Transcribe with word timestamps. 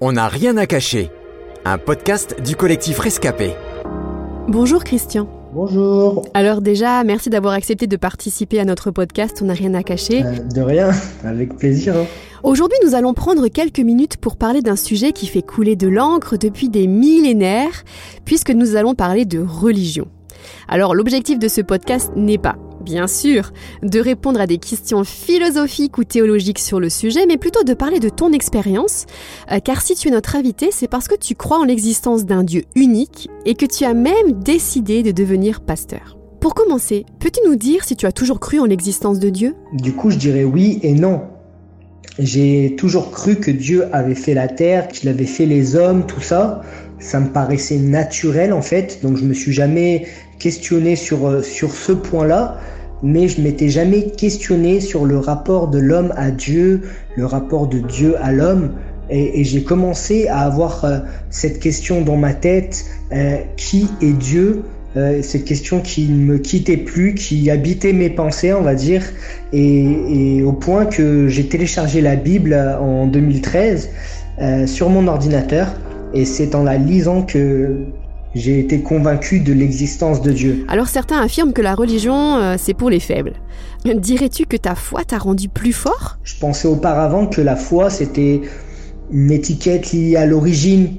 On 0.00 0.12
n'a 0.12 0.28
rien 0.28 0.56
à 0.56 0.66
cacher. 0.66 1.10
Un 1.64 1.78
podcast 1.78 2.36
du 2.44 2.56
collectif 2.56 2.98
Rescapé. 2.98 3.52
Bonjour 4.48 4.84
Christian. 4.84 5.28
Bonjour. 5.54 6.26
Alors 6.34 6.60
déjà, 6.60 7.04
merci 7.04 7.30
d'avoir 7.30 7.54
accepté 7.54 7.86
de 7.86 7.96
participer 7.96 8.58
à 8.58 8.64
notre 8.64 8.90
podcast 8.90 9.38
On 9.40 9.46
n'a 9.46 9.54
rien 9.54 9.72
à 9.74 9.82
cacher. 9.82 10.22
Euh, 10.24 10.32
de 10.54 10.60
rien, 10.60 10.90
avec 11.24 11.56
plaisir. 11.56 11.96
hein. 11.96 12.06
Aujourd'hui, 12.42 12.76
nous 12.84 12.94
allons 12.94 13.14
prendre 13.14 13.48
quelques 13.48 13.78
minutes 13.80 14.18
pour 14.18 14.36
parler 14.36 14.60
d'un 14.60 14.76
sujet 14.76 15.12
qui 15.12 15.26
fait 15.26 15.40
couler 15.42 15.76
de 15.76 15.88
l'encre 15.88 16.36
depuis 16.36 16.68
des 16.68 16.86
millénaires, 16.86 17.84
puisque 18.26 18.50
nous 18.50 18.76
allons 18.76 18.94
parler 18.94 19.24
de 19.24 19.40
religion. 19.40 20.08
Alors 20.68 20.94
l'objectif 20.94 21.38
de 21.38 21.48
ce 21.48 21.62
podcast 21.62 22.12
n'est 22.16 22.36
pas, 22.36 22.56
bien 22.84 23.08
sûr, 23.08 23.52
de 23.82 23.98
répondre 23.98 24.40
à 24.40 24.46
des 24.46 24.58
questions 24.58 25.02
philosophiques 25.02 25.98
ou 25.98 26.04
théologiques 26.04 26.58
sur 26.58 26.78
le 26.78 26.88
sujet, 26.88 27.26
mais 27.26 27.38
plutôt 27.38 27.64
de 27.64 27.74
parler 27.74 27.98
de 27.98 28.08
ton 28.08 28.32
expérience, 28.32 29.06
euh, 29.50 29.58
car 29.58 29.82
si 29.82 29.94
tu 29.94 30.08
es 30.08 30.10
notre 30.10 30.36
invité, 30.36 30.68
c'est 30.70 30.88
parce 30.88 31.08
que 31.08 31.16
tu 31.16 31.34
crois 31.34 31.58
en 31.58 31.64
l'existence 31.64 32.24
d'un 32.26 32.44
Dieu 32.44 32.62
unique 32.76 33.28
et 33.46 33.54
que 33.54 33.66
tu 33.66 33.84
as 33.84 33.94
même 33.94 34.32
décidé 34.44 35.02
de 35.02 35.10
devenir 35.10 35.62
pasteur. 35.62 36.18
Pour 36.40 36.54
commencer, 36.54 37.06
peux-tu 37.20 37.40
nous 37.48 37.56
dire 37.56 37.84
si 37.84 37.96
tu 37.96 38.04
as 38.04 38.12
toujours 38.12 38.38
cru 38.38 38.60
en 38.60 38.66
l'existence 38.66 39.18
de 39.18 39.30
Dieu? 39.30 39.54
Du 39.72 39.94
coup, 39.94 40.10
je 40.10 40.18
dirais 40.18 40.44
oui 40.44 40.78
et 40.82 40.92
non. 40.92 41.22
J'ai 42.18 42.76
toujours 42.76 43.10
cru 43.10 43.36
que 43.36 43.50
Dieu 43.50 43.86
avait 43.92 44.14
fait 44.14 44.34
la 44.34 44.46
terre, 44.46 44.88
qu'il 44.88 45.08
avait 45.08 45.24
fait 45.24 45.46
les 45.46 45.74
hommes, 45.74 46.06
tout 46.06 46.20
ça. 46.20 46.62
Ça 47.00 47.18
me 47.18 47.28
paraissait 47.28 47.78
naturel 47.78 48.52
en 48.52 48.62
fait, 48.62 49.00
donc 49.02 49.16
je 49.16 49.24
me 49.24 49.34
suis 49.34 49.52
jamais 49.52 50.06
questionné 50.38 50.96
sur, 50.96 51.26
euh, 51.26 51.42
sur 51.42 51.72
ce 51.72 51.92
point-là, 51.92 52.60
mais 53.04 53.28
je 53.28 53.40
m'étais 53.40 53.68
jamais 53.68 54.10
questionné 54.10 54.80
sur 54.80 55.04
le 55.04 55.18
rapport 55.18 55.68
de 55.68 55.78
l'homme 55.78 56.12
à 56.16 56.30
Dieu, 56.30 56.82
le 57.16 57.26
rapport 57.26 57.68
de 57.68 57.78
Dieu 57.78 58.16
à 58.20 58.32
l'homme. 58.32 58.70
Et, 59.10 59.44
j'ai 59.44 59.62
commencé 59.62 60.26
à 60.28 60.40
avoir 60.40 60.84
euh, 60.84 60.98
cette 61.28 61.60
question 61.60 62.00
dans 62.00 62.16
ma 62.16 62.32
tête, 62.32 62.86
euh, 63.12 63.36
qui 63.56 63.86
est 64.00 64.12
Dieu? 64.12 64.62
Euh, 64.96 65.22
Cette 65.22 65.44
question 65.44 65.80
qui 65.80 66.08
ne 66.08 66.24
me 66.24 66.38
quittait 66.38 66.76
plus, 66.76 67.14
qui 67.14 67.50
habitait 67.50 67.92
mes 67.92 68.10
pensées, 68.10 68.52
on 68.52 68.62
va 68.62 68.74
dire, 68.74 69.02
et, 69.52 70.42
au 70.42 70.52
point 70.52 70.86
que 70.86 71.26
j'ai 71.28 71.48
téléchargé 71.48 72.00
la 72.00 72.16
Bible 72.16 72.54
en 72.54 73.06
2013 73.06 73.90
euh, 74.40 74.66
sur 74.66 74.88
mon 74.88 75.08
ordinateur, 75.08 75.74
et 76.12 76.24
c'est 76.24 76.54
en 76.54 76.62
la 76.62 76.76
lisant 76.76 77.22
que 77.22 77.86
j'ai 78.34 78.58
été 78.58 78.80
convaincu 78.80 79.40
de 79.40 79.52
l'existence 79.52 80.20
de 80.20 80.32
Dieu. 80.32 80.64
Alors 80.68 80.88
certains 80.88 81.20
affirment 81.20 81.52
que 81.52 81.62
la 81.62 81.74
religion, 81.74 82.36
euh, 82.36 82.56
c'est 82.58 82.74
pour 82.74 82.90
les 82.90 83.00
faibles. 83.00 83.34
Dirais-tu 83.84 84.46
que 84.46 84.56
ta 84.56 84.74
foi 84.74 85.04
t'a 85.04 85.18
rendu 85.18 85.48
plus 85.48 85.72
fort? 85.72 86.18
Je 86.24 86.34
pensais 86.38 86.68
auparavant 86.68 87.26
que 87.26 87.40
la 87.40 87.56
foi, 87.56 87.90
c'était 87.90 88.40
une 89.12 89.30
étiquette 89.30 89.92
liée 89.92 90.16
à 90.16 90.26
l'origine. 90.26 90.96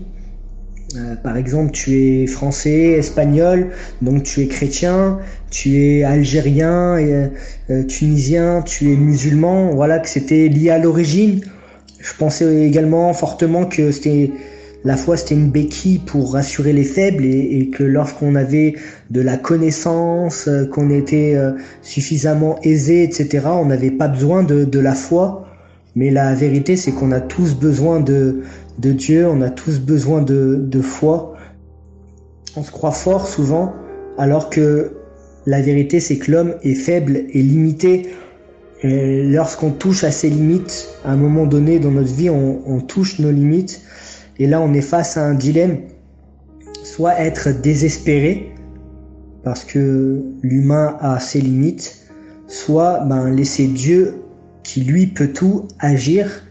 Euh, 0.96 1.16
par 1.16 1.36
exemple, 1.36 1.72
tu 1.72 2.00
es 2.00 2.28
français, 2.28 2.92
espagnol, 2.92 3.72
donc 4.02 4.24
tu 4.24 4.42
es 4.42 4.48
chrétien, 4.48 5.18
tu 5.50 5.82
es 5.82 6.04
algérien, 6.04 6.98
et, 6.98 7.30
euh, 7.70 7.84
tunisien, 7.84 8.62
tu 8.62 8.94
es 8.94 8.96
musulman, 8.96 9.72
voilà, 9.72 10.00
que 10.00 10.08
c'était 10.08 10.48
lié 10.48 10.70
à 10.70 10.78
l'origine. 10.78 11.42
Je 12.00 12.14
pensais 12.18 12.66
également 12.66 13.12
fortement 13.14 13.66
que 13.66 13.92
c'était 13.92 14.32
la 14.86 14.96
foi, 14.98 15.18
c'était 15.18 15.34
une 15.34 15.50
béquille 15.50 15.98
pour 15.98 16.34
rassurer 16.34 16.72
les 16.72 16.84
faibles 16.84 17.26
et, 17.26 17.72
que 17.72 17.84
lorsqu'on 17.84 18.36
avait 18.36 18.76
de 19.10 19.20
la 19.20 19.36
connaissance, 19.36 20.48
euh, 20.48 20.68
qu'on 20.68 20.92
était 20.92 21.36
euh, 21.36 21.54
suffisamment 21.82 22.60
aisé, 22.62 23.04
etc., 23.04 23.48
on 23.48 23.66
n'avait 23.66 23.90
pas 23.90 24.08
besoin 24.08 24.44
de, 24.44 24.80
la 24.80 24.94
foi. 24.94 25.48
Mais 25.96 26.12
la 26.12 26.36
vérité, 26.36 26.76
c'est 26.78 26.92
qu'on 26.92 27.12
a 27.12 27.20
tous 27.20 27.56
besoin 27.56 28.00
de, 28.00 28.44
Dieu, 28.78 29.28
on 29.28 29.42
a 29.42 29.50
tous 29.50 29.80
besoin 29.80 30.22
de, 30.22 30.82
foi. 30.82 31.34
On 32.56 32.62
se 32.62 32.70
croit 32.70 32.92
fort 32.92 33.28
souvent, 33.28 33.74
alors 34.20 34.52
que 34.52 34.92
la 35.48 35.62
vérité, 35.62 36.00
c'est 36.00 36.18
que 36.18 36.32
l'homme 36.32 36.54
est 36.62 36.76
faible 36.76 37.24
et 37.30 37.42
limité. 37.42 38.12
Et 38.84 39.24
lorsqu'on 39.24 39.72
touche 39.72 40.04
à 40.04 40.12
ses 40.12 40.30
limites, 40.30 40.90
à 41.04 41.14
un 41.14 41.16
moment 41.16 41.48
donné 41.48 41.80
dans 41.80 41.92
notre 41.92 42.14
vie, 42.14 42.30
on 42.30 42.82
touche 42.82 43.18
nos 43.18 43.32
limites. 43.32 43.82
Et 44.38 44.48
là, 44.48 44.62
on 44.62 44.74
est 44.74 44.82
face 44.82 45.18
à 45.18 45.26
un 45.26 45.34
dilemme. 45.34 45.78
Soit 46.84 47.20
être 47.20 47.50
désespéré, 47.50 48.54
parce 49.44 49.64
que 49.64 50.24
l'humain 50.42 50.98
a 51.00 51.20
ses 51.20 51.42
limites, 51.42 52.02
soit 52.48 53.00
ben, 53.06 53.30
laisser 53.30 53.68
Dieu, 53.68 54.22
qui 54.64 54.82
lui 54.82 55.08
peut 55.08 55.30
tout, 55.30 55.68
agir. 55.80 56.42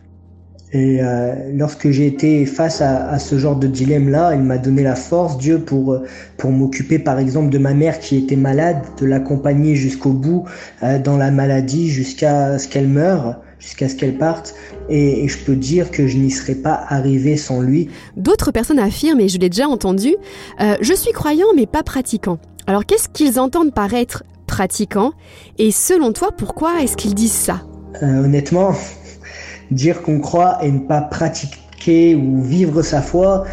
Et 0.72 0.98
euh, 1.02 1.34
lorsque 1.52 1.90
j'ai 1.90 2.06
été 2.06 2.46
face 2.46 2.80
à, 2.80 3.18
ce 3.18 3.38
genre 3.38 3.56
de 3.56 3.66
dilemme-là, 3.66 4.34
il 4.34 4.42
m'a 4.42 4.58
donné 4.58 4.82
la 4.82 4.96
force, 4.96 5.38
Dieu, 5.38 5.60
pour, 5.60 6.00
pour 6.36 6.50
m'occuper 6.50 6.98
par 6.98 7.18
exemple 7.18 7.50
de 7.50 7.58
ma 7.58 7.74
mère 7.74 8.00
qui 8.00 8.16
était 8.16 8.36
malade, 8.36 8.78
de 9.00 9.06
l'accompagner 9.06 9.76
jusqu'au 9.76 10.12
bout 10.12 10.44
euh, 10.82 10.98
dans 10.98 11.16
la 11.16 11.30
maladie, 11.30 11.88
jusqu'à 11.88 12.58
ce 12.58 12.66
qu'elle 12.66 12.88
meure, 12.88 13.40
jusqu'à 13.64 13.88
ce 13.88 13.96
qu'elle 13.96 14.18
parte. 14.18 14.54
Et, 14.88 15.24
et 15.24 15.28
je 15.28 15.38
peux 15.38 15.56
dire 15.56 15.90
que 15.90 16.06
je 16.06 16.18
n'y 16.18 16.30
serais 16.30 16.54
pas 16.54 16.84
arrivé 16.88 17.36
sans 17.36 17.60
lui. 17.60 17.88
D'autres 18.16 18.52
personnes 18.52 18.78
affirment, 18.78 19.20
et 19.20 19.28
je 19.28 19.38
l'ai 19.38 19.48
déjà 19.48 19.66
entendu, 19.68 20.14
euh, 20.60 20.76
je 20.80 20.94
suis 20.94 21.12
croyant 21.12 21.46
mais 21.56 21.66
pas 21.66 21.82
pratiquant. 21.82 22.38
Alors 22.66 22.84
qu'est-ce 22.86 23.08
qu'ils 23.08 23.40
entendent 23.40 23.74
par 23.74 23.92
être 23.94 24.24
pratiquant? 24.46 25.12
Et 25.58 25.70
selon 25.70 26.12
toi, 26.12 26.30
pourquoi 26.36 26.82
est-ce 26.82 26.96
qu'ils 26.96 27.14
disent 27.14 27.32
ça? 27.32 27.62
Euh, 28.02 28.24
honnêtement, 28.24 28.74
dire 29.70 30.02
qu'on 30.02 30.20
croit 30.20 30.58
et 30.62 30.70
ne 30.70 30.80
pas 30.80 31.00
pratiquer 31.00 32.14
ou 32.14 32.42
vivre 32.42 32.82
sa 32.82 33.00
foi, 33.02 33.44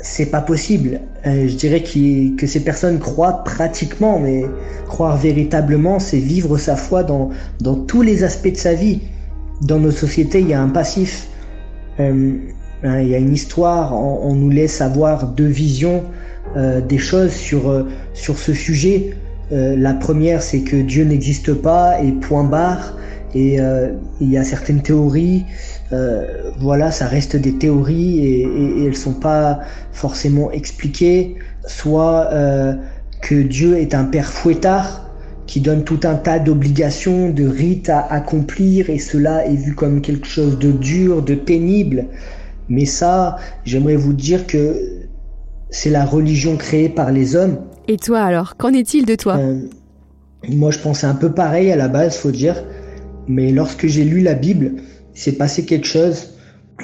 c'est 0.00 0.30
pas 0.30 0.40
possible. 0.40 1.00
Euh, 1.26 1.48
je 1.48 1.54
dirais 1.56 1.82
que 1.82 2.46
ces 2.46 2.60
personnes 2.60 3.00
croient 3.00 3.42
pratiquement, 3.44 4.18
mais 4.18 4.44
croire 4.86 5.16
véritablement, 5.16 5.98
c'est 5.98 6.18
vivre 6.18 6.58
sa 6.58 6.76
foi 6.76 7.02
dans, 7.02 7.30
dans 7.60 7.74
tous 7.74 8.02
les 8.02 8.22
aspects 8.22 8.52
de 8.52 8.56
sa 8.56 8.74
vie. 8.74 9.00
Dans 9.62 9.78
nos 9.78 9.90
sociétés, 9.90 10.40
il 10.40 10.48
y 10.48 10.54
a 10.54 10.60
un 10.60 10.68
passif. 10.68 11.28
Euh, 11.98 12.34
hein, 12.82 13.00
il 13.00 13.08
y 13.08 13.14
a 13.14 13.18
une 13.18 13.32
histoire, 13.32 13.94
on, 13.94 14.34
nous 14.34 14.50
laisse 14.50 14.80
avoir 14.80 15.28
deux 15.28 15.46
visions 15.46 16.04
euh, 16.56 16.80
des 16.80 16.98
choses 16.98 17.32
sur, 17.32 17.70
euh, 17.70 17.88
sur 18.14 18.38
ce 18.38 18.52
sujet. 18.52 19.14
La 19.52 19.94
première, 19.94 20.42
c'est 20.42 20.62
que 20.62 20.74
Dieu 20.74 21.04
n'existe 21.04 21.54
pas 21.54 22.02
et 22.02 22.10
point 22.10 22.42
barre. 22.42 22.98
Et 23.32 23.58
il 24.20 24.28
y 24.30 24.36
a 24.38 24.42
certaines 24.42 24.82
théories, 24.82 25.44
voilà, 26.58 26.90
ça 26.90 27.06
reste 27.06 27.36
des 27.36 27.52
théories 27.56 28.18
et, 28.26 28.40
et- 28.40 28.86
elles 28.86 28.96
sont 28.96 29.12
pas 29.12 29.60
forcément 29.92 30.50
expliquées. 30.50 31.36
Soit 31.64 32.28
que 33.22 33.40
Dieu 33.40 33.78
est 33.78 33.94
un 33.94 34.02
père 34.04 34.32
fouettard 34.32 35.05
qui 35.46 35.60
donne 35.60 35.84
tout 35.84 36.00
un 36.04 36.16
tas 36.16 36.38
d'obligations, 36.38 37.30
de 37.30 37.46
rites 37.46 37.88
à 37.88 38.00
accomplir 38.12 38.90
et 38.90 38.98
cela 38.98 39.46
est 39.46 39.54
vu 39.56 39.74
comme 39.74 40.00
quelque 40.00 40.26
chose 40.26 40.58
de 40.58 40.72
dur, 40.72 41.22
de 41.22 41.34
pénible. 41.34 42.06
Mais 42.68 42.84
ça, 42.84 43.36
j'aimerais 43.64 43.96
vous 43.96 44.12
dire 44.12 44.46
que 44.46 44.74
c'est 45.70 45.90
la 45.90 46.04
religion 46.04 46.56
créée 46.56 46.88
par 46.88 47.12
les 47.12 47.36
hommes. 47.36 47.58
Et 47.88 47.96
toi 47.96 48.20
alors, 48.20 48.56
qu'en 48.56 48.72
est-il 48.72 49.06
de 49.06 49.14
toi? 49.14 49.36
Euh, 49.36 49.60
moi, 50.48 50.70
je 50.70 50.78
pensais 50.78 51.06
un 51.06 51.14
peu 51.14 51.32
pareil 51.32 51.70
à 51.70 51.76
la 51.76 51.88
base, 51.88 52.16
faut 52.16 52.30
dire. 52.32 52.64
Mais 53.28 53.50
lorsque 53.52 53.86
j'ai 53.86 54.04
lu 54.04 54.20
la 54.20 54.34
Bible, 54.34 54.72
s'est 55.14 55.32
passé 55.32 55.64
quelque 55.64 55.86
chose. 55.86 56.30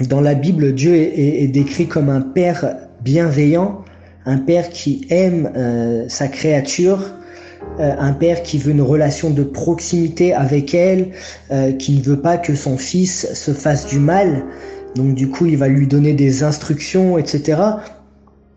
Dans 0.09 0.21
la 0.21 0.35
Bible, 0.35 0.73
Dieu 0.73 0.95
est, 0.95 1.19
est- 1.19 1.43
est 1.45 1.49
décrit 1.49 1.87
comme 1.87 2.09
un 2.09 2.21
père 2.23 2.77
bienveillant, 3.05 3.85
un 4.25 4.39
père 4.39 4.71
qui 4.71 5.05
aime 5.11 5.51
euh, 5.57 6.05
sa 6.09 6.29
créature, 6.29 7.01
euh, 7.81 7.95
un 7.99 8.13
père 8.13 8.43
qui 8.43 8.59
veut 8.59 8.73
une 8.73 8.83
relation 8.83 9.31
de 9.31 9.43
proximité 9.43 10.35
avec 10.35 10.75
elle, 10.75 11.11
euh, 11.51 11.73
qui 11.73 11.97
ne 11.97 12.03
veut 12.03 12.21
pas 12.21 12.37
que 12.37 12.55
son 12.55 12.77
fils 12.77 13.33
se 13.33 13.53
fasse 13.53 13.87
du 13.87 13.99
mal. 13.99 14.45
Donc 14.95 15.15
du 15.15 15.29
coup, 15.29 15.47
il 15.47 15.57
va 15.57 15.69
lui 15.69 15.87
donner 15.87 16.13
des 16.13 16.43
instructions, 16.43 17.17
etc. 17.17 17.61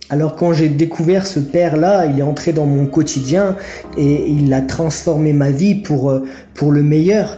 Alors 0.09 0.35
quand 0.35 0.53
j'ai 0.53 0.69
découvert 0.69 1.25
ce 1.25 1.39
père-là, 1.39 2.05
il 2.05 2.19
est 2.19 2.23
entré 2.23 2.53
dans 2.53 2.65
mon 2.65 2.85
quotidien 2.85 3.55
et 3.97 4.29
il 4.29 4.53
a 4.53 4.61
transformé 4.61 5.33
ma 5.33 5.49
vie 5.49 5.75
pour, 5.75 6.11
euh, 6.11 6.25
pour 6.53 6.71
le 6.71 6.83
meilleur. 6.83 7.37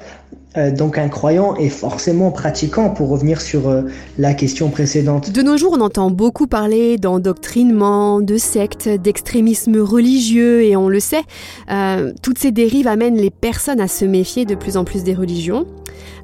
Euh, 0.58 0.72
donc 0.72 0.98
un 0.98 1.08
croyant 1.08 1.56
est 1.56 1.70
forcément 1.70 2.32
pratiquant 2.32 2.90
pour 2.90 3.10
revenir 3.10 3.42
sur 3.42 3.70
euh, 3.70 3.84
la 4.18 4.34
question 4.34 4.70
précédente. 4.70 5.32
De 5.32 5.42
nos 5.42 5.56
jours, 5.58 5.76
on 5.78 5.82
entend 5.82 6.10
beaucoup 6.10 6.48
parler 6.48 6.98
d'endoctrinement, 6.98 8.22
de 8.22 8.38
sectes, 8.38 8.90
d'extrémisme 8.90 9.80
religieux, 9.80 10.64
et 10.64 10.76
on 10.76 10.90
le 10.90 11.00
sait, 11.00 11.24
euh, 11.72 12.12
toutes 12.22 12.40
ces 12.40 12.52
dérives 12.52 12.88
amènent 12.88 13.18
les 13.18 13.30
personnes 13.30 13.80
à 13.80 13.88
se 13.88 14.06
méfier 14.06 14.46
de 14.46 14.56
plus 14.56 14.78
en 14.78 14.84
plus 14.84 15.04
des 15.04 15.14
religions. 15.14 15.66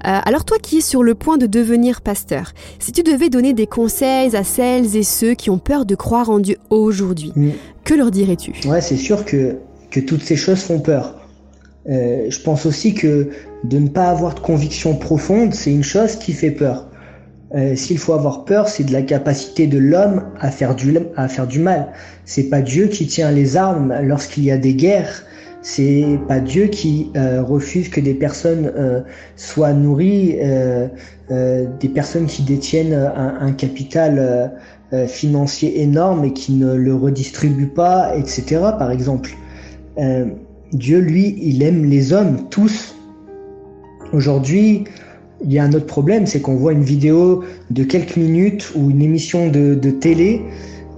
Euh, 0.05 0.19
alors 0.25 0.43
toi 0.43 0.57
qui 0.61 0.79
es 0.79 0.81
sur 0.81 1.01
le 1.03 1.15
point 1.15 1.37
de 1.37 1.45
devenir 1.45 2.01
pasteur, 2.01 2.51
si 2.79 2.91
tu 2.91 3.03
devais 3.03 3.29
donner 3.29 3.53
des 3.53 3.67
conseils 3.67 4.35
à 4.35 4.43
celles 4.43 4.97
et 4.97 5.03
ceux 5.03 5.33
qui 5.33 5.49
ont 5.49 5.59
peur 5.59 5.85
de 5.85 5.95
croire 5.95 6.29
en 6.29 6.39
Dieu 6.39 6.57
aujourd'hui, 6.69 7.31
Mm. 7.35 7.51
que 7.85 7.93
leur 7.93 8.11
dirais-tu? 8.11 8.53
Ouais, 8.67 8.81
c'est 8.81 8.97
sûr 8.97 9.23
que, 9.23 9.55
que 9.91 9.99
toutes 9.99 10.23
ces 10.23 10.35
choses 10.35 10.59
font 10.59 10.79
peur. 10.79 11.15
Euh, 11.89 12.27
je 12.29 12.39
pense 12.39 12.65
aussi 12.65 12.93
que 12.93 13.29
de 13.63 13.77
ne 13.77 13.89
pas 13.89 14.09
avoir 14.09 14.35
de 14.35 14.39
conviction 14.39 14.95
profonde, 14.95 15.53
c'est 15.53 15.71
une 15.71 15.83
chose 15.83 16.15
qui 16.15 16.33
fait 16.33 16.51
peur. 16.51 16.87
Euh, 17.55 17.75
S'il 17.75 17.97
faut 17.97 18.13
avoir 18.13 18.45
peur, 18.45 18.67
c'est 18.67 18.83
de 18.83 18.93
la 18.93 19.01
capacité 19.01 19.67
de 19.67 19.77
l'homme 19.77 20.23
à 20.39 20.49
faire 20.49 20.75
du 20.75 20.97
à 21.15 21.27
faire 21.27 21.45
du 21.45 21.59
mal. 21.59 21.87
C'est 22.25 22.49
pas 22.49 22.61
Dieu 22.61 22.87
qui 22.87 23.05
tient 23.07 23.31
les 23.31 23.57
armes 23.57 23.93
lorsqu'il 24.01 24.43
y 24.43 24.51
a 24.51 24.57
des 24.57 24.73
guerres. 24.73 25.23
C'est 25.61 26.19
pas 26.27 26.41
Dieu 26.41 26.67
qui 26.67 27.09
euh, 27.15 27.41
refuse 27.41 27.87
que 27.87 28.01
des 28.01 28.13
personnes 28.13 28.69
euh, 28.75 29.01
soient 29.37 29.71
nourries, 29.71 30.37
euh, 30.41 30.89
euh, 31.31 31.65
des 31.79 31.87
personnes 31.87 32.25
qui 32.25 32.43
détiennent 32.43 32.93
un, 32.93 33.37
un 33.39 33.51
capital 33.53 34.51
financier 35.07 35.81
énorme 35.81 36.23
et 36.23 36.33
qui 36.33 36.51
ne 36.53 36.75
le 36.75 36.93
redistribuent 36.93 37.73
pas, 37.73 38.15
etc. 38.15 38.61
Par 38.77 38.91
exemple, 38.91 39.31
Dieu, 40.73 40.97
lui, 40.97 41.37
il 41.39 41.61
aime 41.61 41.85
les 41.85 42.13
hommes 42.13 42.49
tous. 42.49 42.95
Aujourd'hui, 44.11 44.85
il 45.43 45.53
y 45.53 45.59
a 45.59 45.63
un 45.63 45.73
autre 45.73 45.85
problème, 45.85 46.25
c'est 46.25 46.41
qu'on 46.41 46.55
voit 46.55 46.73
une 46.73 46.83
vidéo 46.83 47.43
de 47.69 47.83
quelques 47.83 48.15
minutes 48.15 48.71
ou 48.75 48.89
une 48.89 49.01
émission 49.03 49.49
de, 49.49 49.75
télé 49.91 50.41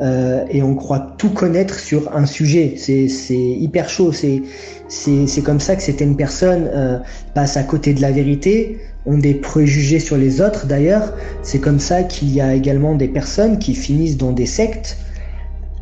euh, 0.02 0.46
et 0.50 0.64
on 0.64 0.76
croit 0.76 1.16
tout 1.18 1.30
connaître 1.30 1.78
sur 1.78 2.16
un 2.16 2.26
sujet. 2.26 2.76
C'est 2.78 3.10
hyper 3.30 3.90
chaud. 3.90 4.14
C'est 4.14 5.42
comme 5.44 5.60
ça 5.60 5.76
que 5.76 5.84
certaines 5.84 6.16
personnes 6.16 6.70
euh, 6.74 7.00
passent 7.34 7.58
à 7.58 7.64
côté 7.64 7.94
de 7.94 8.02
la 8.02 8.12
vérité, 8.12 8.78
ont 9.06 9.18
des 9.18 9.34
préjugés 9.34 10.00
sur 10.00 10.16
les 10.16 10.40
autres. 10.40 10.68
D'ailleurs, 10.68 11.14
c'est 11.44 11.60
comme 11.60 11.80
ça 11.80 12.04
qu'il 12.04 12.34
y 12.34 12.40
a 12.40 12.56
également 12.56 12.96
des 12.96 13.10
personnes 13.10 13.60
qui 13.60 13.76
finissent 13.76 14.18
dans 14.18 14.32
des 14.32 14.46
sectes. 14.46 14.98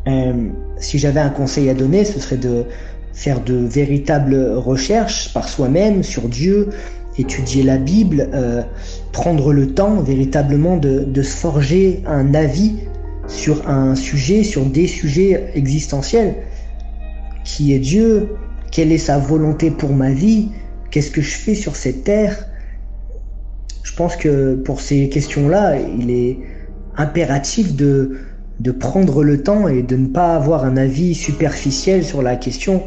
Euh, 0.08 0.48
si 0.78 0.98
j'avais 0.98 1.20
un 1.20 1.30
conseil 1.30 1.70
à 1.70 1.74
donner, 1.74 2.04
ce 2.04 2.18
serait 2.18 2.36
de 2.36 2.66
faire 3.14 3.42
de 3.42 3.54
véritables 3.54 4.52
recherches 4.56 5.32
par 5.32 5.48
soi-même 5.48 6.02
sur 6.02 6.28
Dieu, 6.28 6.70
étudier 7.16 7.62
la 7.62 7.78
Bible, 7.78 8.28
euh, 8.34 8.62
prendre 9.12 9.52
le 9.52 9.72
temps 9.72 10.00
véritablement 10.00 10.76
de, 10.76 11.22
se 11.22 11.36
forger 11.36 12.02
un 12.06 12.34
avis 12.34 12.74
sur 13.28 13.68
un 13.68 13.94
sujet, 13.94 14.42
sur 14.42 14.66
des 14.66 14.88
sujets 14.88 15.50
existentiels. 15.54 16.34
Qui 17.44 17.72
est 17.72 17.78
Dieu? 17.78 18.30
Quelle 18.72 18.90
est 18.90 18.98
sa 18.98 19.18
volonté 19.18 19.70
pour 19.70 19.92
ma 19.92 20.10
vie? 20.10 20.48
Qu'est-ce 20.90 21.10
que 21.10 21.22
je 21.22 21.34
fais 21.34 21.54
sur 21.54 21.76
cette 21.76 22.02
terre? 22.04 22.46
Je 23.84 23.94
pense 23.94 24.16
que 24.16 24.56
pour 24.56 24.80
ces 24.80 25.08
questions-là, 25.08 25.76
il 25.78 26.10
est 26.10 26.38
impératif 26.96 27.76
de 27.76 28.18
prendre 28.80 29.22
le 29.22 29.42
temps 29.42 29.68
et 29.68 29.82
de 29.82 29.96
ne 29.96 30.08
pas 30.08 30.34
avoir 30.34 30.64
un 30.64 30.76
avis 30.76 31.14
superficiel 31.14 32.04
sur 32.04 32.22
la 32.22 32.34
question. 32.34 32.82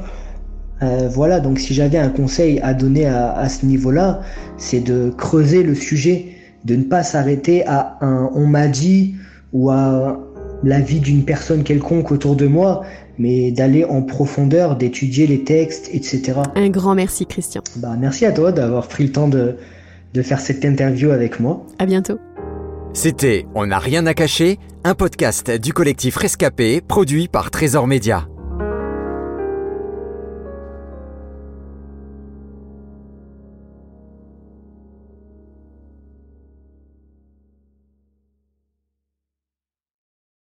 Euh, 0.81 1.09
voilà, 1.09 1.39
donc 1.39 1.59
si 1.59 1.73
j'avais 1.73 1.97
un 1.97 2.09
conseil 2.09 2.59
à 2.61 2.73
donner 2.73 3.05
à, 3.05 3.31
à 3.31 3.49
ce 3.49 3.65
niveau-là, 3.65 4.21
c'est 4.57 4.79
de 4.79 5.11
creuser 5.17 5.63
le 5.63 5.75
sujet, 5.75 6.27
de 6.65 6.75
ne 6.75 6.83
pas 6.83 7.03
s'arrêter 7.03 7.65
à 7.65 7.97
un 8.01 8.29
on 8.35 8.45
m'a 8.45 8.67
dit 8.67 9.15
ou 9.53 9.69
à 9.69 10.19
la 10.63 10.79
vie 10.79 10.99
d'une 10.99 11.23
personne 11.23 11.63
quelconque 11.63 12.11
autour 12.11 12.35
de 12.35 12.47
moi, 12.47 12.83
mais 13.17 13.51
d'aller 13.51 13.85
en 13.85 14.01
profondeur, 14.01 14.75
d'étudier 14.75 15.27
les 15.27 15.43
textes, 15.43 15.89
etc. 15.93 16.33
Un 16.55 16.69
grand 16.69 16.95
merci 16.95 17.25
Christian. 17.25 17.61
Bah, 17.77 17.95
merci 17.99 18.25
à 18.25 18.31
toi 18.31 18.51
d'avoir 18.51 18.87
pris 18.87 19.05
le 19.05 19.11
temps 19.11 19.27
de, 19.27 19.55
de 20.13 20.21
faire 20.21 20.39
cette 20.39 20.65
interview 20.65 21.11
avec 21.11 21.39
moi. 21.39 21.65
À 21.79 21.85
bientôt. 21.85 22.19
C'était 22.93 23.45
On 23.55 23.67
n'a 23.67 23.79
rien 23.79 24.05
à 24.05 24.13
cacher, 24.13 24.57
un 24.83 24.95
podcast 24.95 25.51
du 25.51 25.73
collectif 25.73 26.15
Rescapé 26.15 26.81
produit 26.81 27.27
par 27.27 27.51
Trésor 27.51 27.87
Média. 27.87 28.27